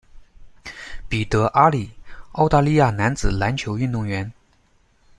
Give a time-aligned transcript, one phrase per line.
[1.07, 1.91] 彼得·阿里，
[2.31, 4.33] 澳大利亚男子篮球运动员。